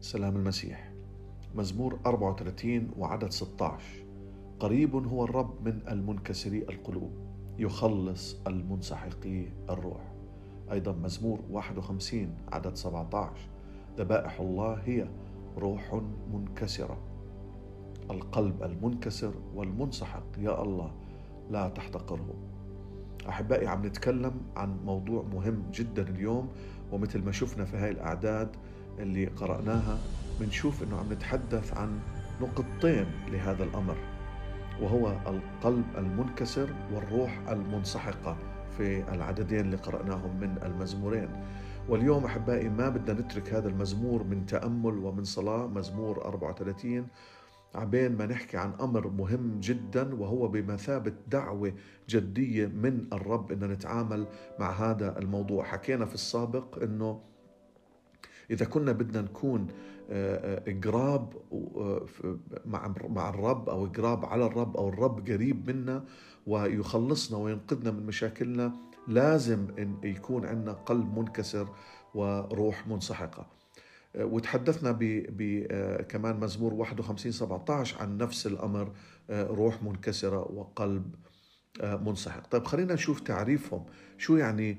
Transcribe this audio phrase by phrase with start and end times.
[0.00, 0.92] سلام المسيح.
[1.54, 3.84] مزمور 34 وعدد 16
[4.60, 7.10] قريب هو الرب من المنكسري القلوب.
[7.58, 10.12] يخلص المنسحقي الروح.
[10.72, 13.32] أيضا مزمور 51 عدد 17
[13.98, 15.08] ذبائح الله هي
[15.58, 16.98] روح منكسرة.
[18.10, 20.92] القلب المنكسر والمنسحق يا الله
[21.50, 22.34] لا تحتقره.
[23.28, 26.48] أحبائي عم نتكلم عن موضوع مهم جدا اليوم
[26.92, 28.56] ومثل ما شفنا في هاي الأعداد
[28.98, 29.98] اللي قرأناها
[30.40, 32.00] بنشوف أنه عم نتحدث عن
[32.40, 33.96] نقطتين لهذا الأمر
[34.82, 38.36] وهو القلب المنكسر والروح المنسحقة
[38.78, 41.28] في العددين اللي قرأناهم من المزمورين.
[41.88, 47.06] واليوم أحبائي ما بدنا نترك هذا المزمور من تأمل ومن صلاة مزمور 34
[47.74, 51.72] عبين ما نحكي عن أمر مهم جدا وهو بمثابة دعوة
[52.08, 54.26] جدية من الرب أن نتعامل
[54.58, 55.64] مع هذا الموضوع.
[55.64, 57.20] حكينا في السابق أنه
[58.50, 59.66] إذا كنا بدنا نكون
[60.84, 61.32] قراب
[62.64, 66.04] مع مع الرب أو قراب على الرب أو الرب قريب منا
[66.46, 68.72] ويخلصنا وينقذنا من مشاكلنا
[69.08, 71.68] لازم إن يكون عندنا قلب منكسر
[72.14, 73.46] وروح منسحقة.
[74.14, 75.66] وتحدثنا ب
[76.08, 78.92] كمان مزمور 51 17 عن نفس الأمر
[79.30, 81.14] روح منكسرة وقلب
[81.82, 82.46] منسحق.
[82.46, 83.84] طيب خلينا نشوف تعريفهم
[84.18, 84.78] شو يعني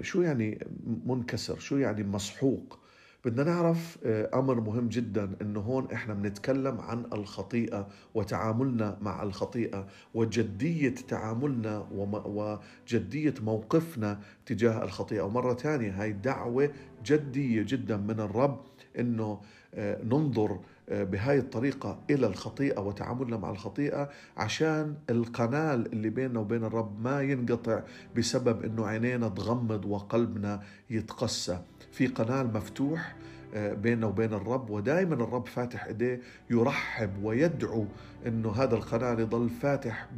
[0.00, 0.66] شو يعني
[1.06, 2.83] منكسر؟ شو يعني مسحوق؟
[3.24, 3.98] بدنا نعرف
[4.34, 13.34] أمر مهم جدا إنه هون إحنا بنتكلم عن الخطيئة وتعاملنا مع الخطيئة وجدية تعاملنا وجدية
[13.42, 15.22] موقفنا تجاه الخطيئة.
[15.22, 16.70] ومرة ثانية هاي دعوة
[17.04, 18.60] جدية جدا من الرب
[18.98, 19.40] إنه
[19.78, 20.58] ننظر
[20.88, 27.80] بهاي الطريقة إلى الخطيئة وتعاملنا مع الخطيئة عشان القنال اللي بيننا وبين الرب ما ينقطع
[28.16, 31.58] بسبب أنه عينينا تغمض وقلبنا يتقسى.
[31.92, 33.16] في قنال مفتوح
[33.54, 36.20] بيننا وبين الرب ودائما الرب فاتح إيديه
[36.50, 37.86] يرحب ويدعو
[38.26, 40.08] إنه هذا القناه يضل فاتح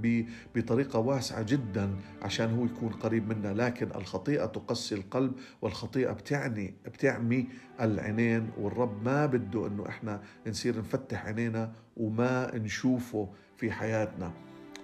[0.54, 1.90] بطريقة واسعة جدا
[2.22, 3.48] عشان هو يكون قريب منا.
[3.54, 5.32] لكن الخطيئة تقسي القلب
[5.62, 7.46] والخطيئة بتعني بتعمي
[7.80, 14.32] العينين والرب ما بده إنه إحنا نصير نفتح عينينا وما نشوفه في حياتنا.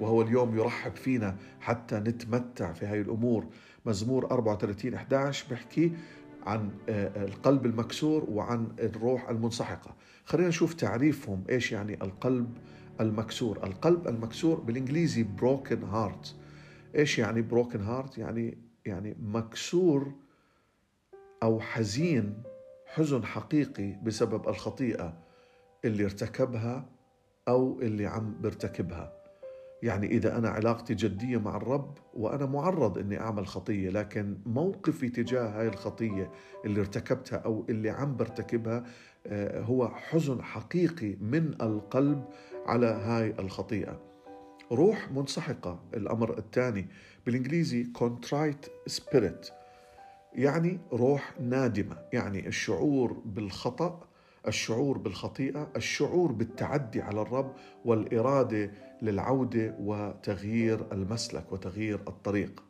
[0.00, 3.46] وهو اليوم يرحب فينا حتى نتمتع في هاي الأمور.
[3.86, 5.92] مزمور 34 11 بحكي
[6.46, 9.94] عن القلب المكسور وعن الروح المنسحقة.
[10.24, 12.58] خلينا نشوف تعريفهم إيش يعني القلب
[13.00, 13.64] المكسور.
[13.64, 16.28] القلب المكسور بالإنجليزي broken heart.
[16.96, 20.12] إيش يعني broken heart يعني يعني مكسور
[21.42, 22.42] أو حزين
[22.86, 25.18] حزن حقيقي بسبب الخطيئة
[25.84, 26.88] اللي ارتكبها
[27.48, 29.21] أو اللي عم بيرتكبها.
[29.82, 35.60] يعني إذا أنا علاقتي جدية مع الرب وأنا معرض إني أعمل خطية لكن موقفي تجاه
[35.60, 36.30] هاي الخطية
[36.64, 38.84] اللي ارتكبتها أو اللي عم برتكبها
[39.60, 42.24] هو حزن حقيقي من القلب
[42.66, 44.00] على هاي الخطيئة.
[44.72, 46.86] روح منسحقة الأمر الثاني
[47.26, 49.52] بالإنجليزي contrite spirit
[50.34, 54.00] يعني روح نادمة يعني الشعور بالخطأ
[54.46, 57.52] الشعور بالخطيئة الشعور بالتعدي على الرب
[57.84, 58.70] والإرادة
[59.02, 62.62] للعودة وتغيير المسلك وتغيير الطريق.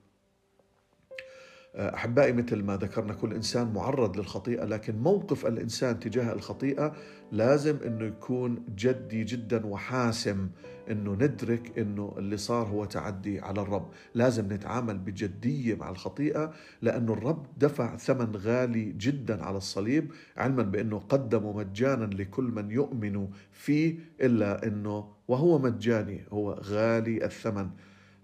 [1.77, 6.93] أحبائي مثل ما ذكرنا كل إنسان معرض للخطيئة لكن موقف الإنسان تجاه الخطيئة
[7.33, 10.49] لازم إنه يكون جدي جدا وحاسم
[10.91, 16.53] إنه ندرك إنه اللي صار هو تعدي على الرب، لازم نتعامل بجدية مع الخطيئة
[16.83, 23.29] لأنه الرب دفع ثمن غالي جدا على الصليب علما بإنه قدمه مجانا لكل من يؤمن
[23.53, 27.71] فيه إلا إنه وهو مجاني هو غالي الثمن.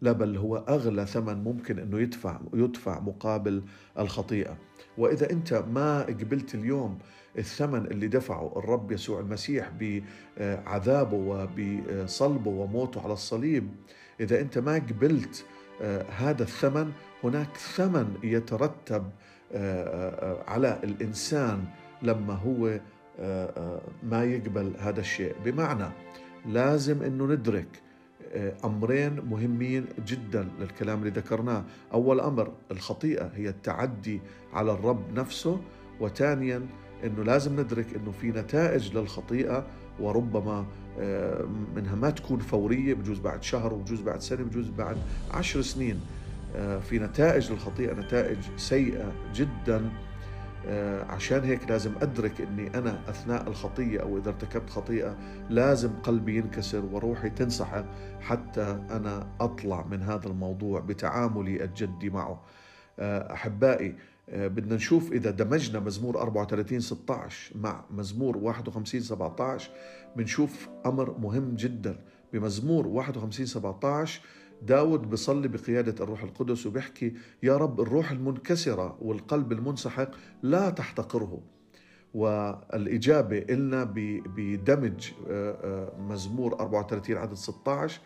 [0.02, 3.62] لا بل هو أغلى ثمن ممكن إنه يدفع يدفع مقابل
[3.98, 4.56] الخطيئة.
[4.98, 6.98] وإذا أنت ما قبلت اليوم
[7.38, 13.68] الثمن اللي دفعه الرب يسوع المسيح بعذابه وبصلبه وموته على الصليب
[14.20, 15.44] إذا أنت ما قبلت
[16.16, 16.92] هذا الثمن
[17.24, 19.10] هناك ثمن يترتب
[20.48, 21.64] على الإنسان
[22.02, 22.80] لما هو
[24.02, 25.34] ما يقبل هذا الشيء.
[25.44, 25.88] بمعنى
[26.46, 27.82] لازم إنه ندرك
[28.64, 34.20] أمرين مهمين جدا للكلام اللي ذكرناه، أول أمر الخطيئة هي التعدي
[34.52, 35.60] على الرب نفسه،
[36.00, 36.66] وثانيا
[37.04, 39.66] إنه لازم ندرك إنه في نتائج للخطيئة.
[40.00, 40.66] وربما
[41.76, 44.96] منها ما تكون فورية بجوز بعد شهر وبجوز بعد سنة بجوز بعد
[45.30, 46.00] عشر سنين.
[46.82, 49.90] في نتائج للخطيئة نتائج سيئة جدا.
[51.08, 55.16] عشان هيك لازم أدرك أني أنا أثناء الخطية أو إذا ارتكبت خطيئة
[55.50, 57.84] لازم قلبي ينكسر وروحي تنسحق
[58.20, 62.42] حتى أنا أطلع من هذا الموضوع بتعاملي الجدي معه.
[63.00, 63.94] أحبائي
[64.30, 69.70] آه، بدنا نشوف إذا دمجنا مزمور 34 16 مع مزمور 51 17
[70.16, 71.98] بنشوف أمر مهم جدا.
[72.32, 74.20] بمزمور 51 17
[74.62, 80.10] داود بصلي بقيادة الروح القدس وبيحكي يا رب الروح المنكسرة والقلب المنسحق
[80.42, 81.42] لا تحتقره.
[82.14, 83.84] والإجابة إلنا
[84.36, 88.00] بدمج آه، آه، مزمور 34 عدد 16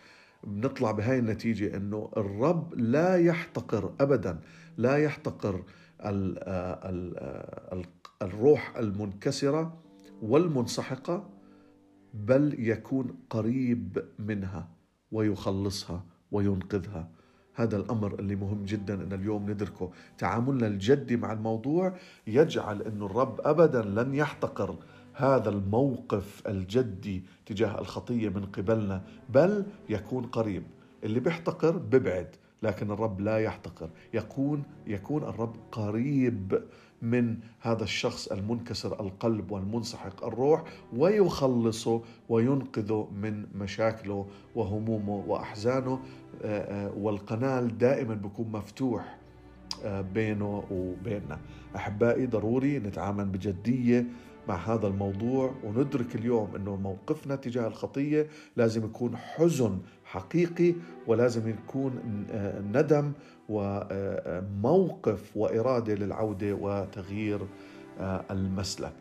[0.45, 4.41] بنطلع بهاي النتيجة أنه الرب لا يحتقر أبدا
[4.77, 5.65] لا يحتقر
[8.23, 9.79] الروح المنكسرة
[10.23, 11.31] والمنسحقة
[12.15, 14.69] بل يكون قريب منها
[15.13, 16.05] ويخلصها.
[16.33, 17.09] وينقذها.
[17.55, 19.91] هذا الأمر اللي مهم جدا إن اليوم ندركه.
[20.19, 21.95] تعاملنا الجدي مع الموضوع
[22.27, 24.77] يجعل انه الرب ابدا لن يحتقر
[25.15, 30.63] هذا الموقف الجدي تجاه الخطية من قبلنا بل يكون قريب.
[31.05, 32.29] اللي بيحتقر ببعد
[32.63, 33.91] لكن الرب لا يحتقر.
[34.15, 36.63] يكون يكون الرب قريب
[37.03, 40.65] من هذا الشخص المنكسر القلب والمنسحق الروح
[40.97, 46.01] ويخلصه وينقذه من مشاكله وهمومه وأحزانه.
[46.43, 49.19] آه، آه، والقنال دائما بيكون مفتوح
[49.85, 51.39] آه، بينه وبيننا.
[51.77, 54.07] أحبائي ضروري نتعامل بجدية
[54.49, 60.75] مع هذا الموضوع وندرك اليوم إنه موقفنا تجاه الخطية لازم يكون حزن حقيقي
[61.07, 62.01] ولازم يكون
[62.73, 63.13] ندم
[63.49, 67.41] وموقف وإرادة للعودة وتغيير
[68.31, 68.93] المسلك.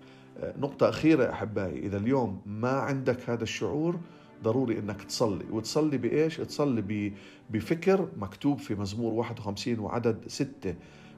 [0.57, 3.99] نقطة أخيرة أحبائي إذا اليوم ما عندك هذا الشعور
[4.43, 5.45] ضروري إنك تصلي.
[5.51, 7.13] وتصلي بإيش؟ تصلي
[7.49, 10.75] بفكر مكتوب في مزمور 51 وعدد ستة.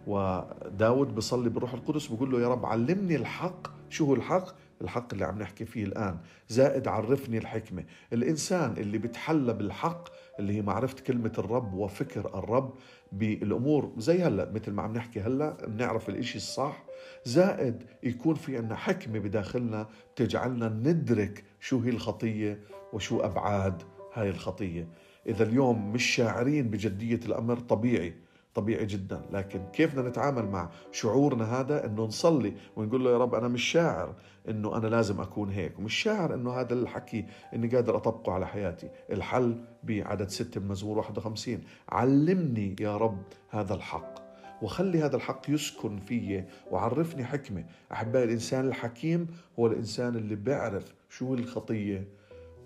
[0.07, 3.67] وداود بصلي بالروح القدس بقول له يا رب علمني الحق.
[3.89, 4.47] شو هو الحق؟
[4.81, 6.17] الحق اللي عم نحكي فيه الآن.
[6.49, 7.83] زائد عرفني الحكمة.
[8.13, 10.09] الإنسان اللي بتحلى بالحق
[10.39, 12.73] اللي هي معرفة كلمة الرب وفكر الرب
[13.11, 16.83] بالأمور زي هلأ مثل ما عم نحكي هلأ بنعرف الإشي الصح.
[17.25, 22.59] زائد يكون في عنا حكمة بداخلنا تجعلنا ندرك شو هي الخطية
[22.93, 23.83] وشو أبعاد
[24.13, 24.87] هاي الخطية.
[25.27, 28.13] إذا اليوم مش شاعرين بجدية الأمر طبيعي.
[28.55, 29.21] طبيعي جدا.
[29.31, 33.63] لكن كيف بدنا نتعامل مع شعورنا هذا؟ إنه نصلي ونقول له يا رب أنا مش
[33.63, 34.15] شاعر
[34.49, 38.89] إنه أنا لازم أكون هيك ومش شاعر إنه هذا الحكي إني قادر أطبقه على حياتي.
[39.11, 44.13] الحل بعدد ستة من مزمور 51 علمني يا رب هذا الحق
[44.61, 47.65] وخلي هذا الحق يسكن فيي وعرفني حكمة.
[47.91, 49.27] أحبائي الإنسان الحكيم
[49.59, 52.07] هو الإنسان اللي بيعرف شو الخطية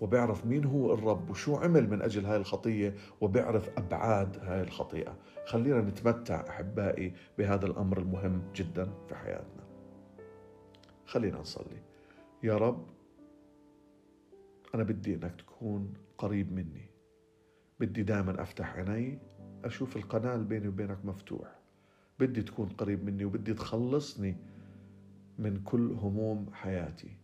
[0.00, 5.16] وبيعرف مين هو الرب وشو عمل من أجل هاي الخطية وبيعرف أبعاد هاي الخطيئة.
[5.46, 9.64] خلينا نتمتع أحبائي بهذا الأمر المهم جدا في حياتنا.
[11.06, 11.82] خلينا نصلي.
[12.42, 12.86] يا رب
[14.74, 16.90] أنا بدي إنك تكون قريب مني.
[17.80, 19.18] بدي دائما أفتح عيني
[19.64, 21.58] أشوف القناة بيني وبينك مفتوح.
[22.20, 24.36] بدي تكون قريب مني وبدي تخلصني
[25.38, 27.16] من كل هموم حياتي.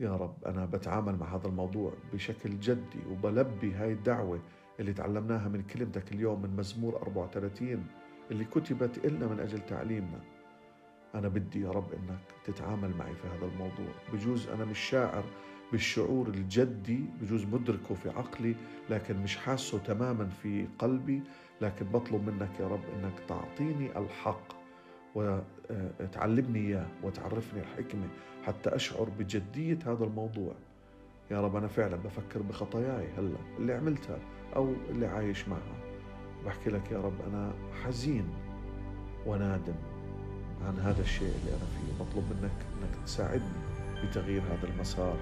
[0.00, 4.40] يا رب أنا بتعامل مع هذا الموضوع بشكل جدي وبلبي هاي الدعوة
[4.80, 7.86] اللي تعلمناها من كلمتك اليوم من مزمور 34
[8.30, 10.20] اللي كتبت إلنا من أجل تعليمنا.
[11.14, 13.92] أنا بدي يا رب إنك تتعامل معي في هذا الموضوع.
[14.12, 15.24] بجوز أنا مش شاعر
[15.72, 18.54] بالشعور الجدي بجوز مدركه في عقلي
[18.90, 21.22] لكن مش حاسه تماما في قلبي
[21.60, 24.52] لكن بطلب منك يا رب إنك تعطيني الحق.
[26.00, 28.08] وتعلمني إياه وتعرفني الحكمة
[28.44, 30.52] حتى أشعر بجدية هذا الموضوع.
[31.30, 34.18] يا رب أنا فعلا بفكر بخطاياي هلأ اللي عملتها
[34.56, 35.76] أو اللي عايش معها.
[36.46, 37.52] بحكي لك يا رب أنا
[37.84, 38.28] حزين
[39.26, 39.74] ونادم
[40.66, 42.04] عن هذا الشيء اللي أنا فيه.
[42.04, 43.66] بطلب منك أنك تساعدني
[44.04, 45.16] بتغيير هذا المسار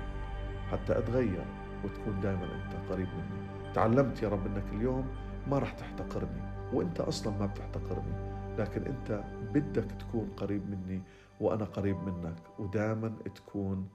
[0.72, 1.44] حتى أتغير
[1.84, 3.72] وتكون دائما أنت قريب مني.
[3.74, 5.06] تعلمت يا رب أنك اليوم
[5.50, 8.33] ما رح تحتقرني وأنت أصلا ما بتحتقرني.
[8.58, 11.02] لكن أنت بدك تكون قريب مني
[11.40, 13.88] وأنا قريب منك ودائما تكون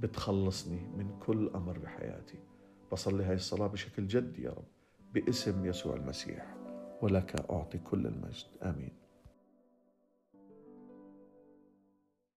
[0.00, 2.38] بتخلصني من كل أمر بحياتي.
[2.92, 4.64] بصلي هاي الصلاة بشكل جدي يا رب
[5.14, 6.56] باسم يسوع المسيح
[7.02, 8.46] ولك أعطي كل المجد.
[8.62, 8.99] آمين.